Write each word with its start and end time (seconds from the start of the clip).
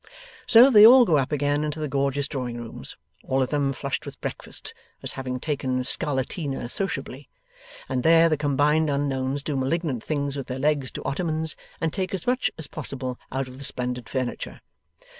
So 0.47 0.71
they 0.71 0.83
all 0.83 1.05
go 1.05 1.19
up 1.19 1.31
again 1.31 1.63
into 1.63 1.79
the 1.79 1.87
gorgeous 1.87 2.27
drawing 2.27 2.57
rooms 2.57 2.97
all 3.23 3.43
of 3.43 3.51
them 3.51 3.71
flushed 3.71 4.03
with 4.03 4.19
breakfast, 4.19 4.73
as 5.03 5.11
having 5.13 5.39
taken 5.39 5.81
scarlatina 5.83 6.67
sociably 6.71 7.29
and 7.87 8.01
there 8.01 8.27
the 8.27 8.35
combined 8.35 8.89
unknowns 8.89 9.43
do 9.43 9.55
malignant 9.55 10.03
things 10.03 10.35
with 10.35 10.47
their 10.47 10.57
legs 10.57 10.89
to 10.93 11.03
ottomans, 11.05 11.55
and 11.79 11.93
take 11.93 12.15
as 12.15 12.25
much 12.25 12.49
as 12.57 12.65
possible 12.65 13.19
out 13.31 13.47
of 13.47 13.59
the 13.59 13.63
splendid 13.63 14.09
furniture. 14.09 14.61